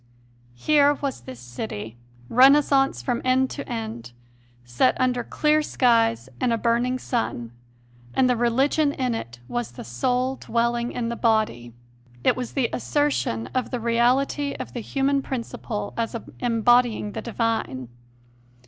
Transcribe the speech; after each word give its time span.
Here 0.55 0.95
was 0.95 1.21
this 1.21 1.39
city, 1.39 1.95
Renaissance 2.27 3.03
from 3.03 3.21
end 3.23 3.51
to 3.51 3.69
end, 3.69 4.13
set 4.65 4.99
under 4.99 5.23
clear 5.23 5.61
skies 5.61 6.27
and 6.39 6.51
a 6.51 6.57
burning 6.57 6.97
sun; 6.97 7.51
and 8.15 8.27
the 8.27 8.35
religion 8.35 8.93
in 8.93 9.13
it 9.13 9.37
was 9.47 9.73
the 9.73 9.83
soul 9.83 10.37
dwelling 10.37 10.91
in 10.91 11.09
the 11.09 11.15
body. 11.15 11.75
It 12.23 12.35
was 12.35 12.53
the 12.53 12.67
assertion 12.73 13.45
of 13.53 13.69
the 13.69 13.79
reality 13.79 14.53
of 14.55 14.73
the 14.73 14.81
human 14.81 15.21
prin 15.21 15.43
ciple 15.43 15.93
as 15.95 16.15
embodying 16.39 17.11
the 17.11 17.21
divine. 17.21 17.87